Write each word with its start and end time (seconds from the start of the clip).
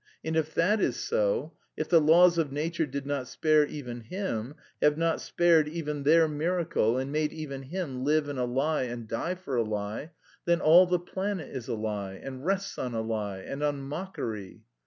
And 0.25 0.35
if 0.35 0.55
that 0.55 0.81
is 0.81 0.95
so, 0.95 1.53
if 1.77 1.87
the 1.87 2.01
laws 2.01 2.39
of 2.39 2.51
nature 2.51 2.87
did 2.87 3.05
not 3.05 3.27
spare 3.27 3.67
even 3.67 4.01
Him, 4.01 4.55
have 4.81 4.97
not 4.97 5.21
spared 5.21 5.67
even 5.67 6.01
their 6.01 6.27
miracle 6.27 6.97
and 6.97 7.11
made 7.11 7.31
even 7.31 7.61
Him 7.61 8.03
live 8.03 8.27
in 8.27 8.39
a 8.39 8.45
lie 8.45 8.85
and 8.85 9.07
die 9.07 9.35
for 9.35 9.55
a 9.57 9.63
lie, 9.63 10.09
then 10.45 10.59
all 10.59 10.87
the 10.87 10.97
planet 10.97 11.55
is 11.55 11.67
a 11.67 11.75
lie 11.75 12.13
and 12.15 12.43
rests 12.43 12.79
on 12.79 12.95
a 12.95 13.01
lie 13.01 13.41
and 13.41 13.61
on 13.61 13.83
mockery. 13.83 14.63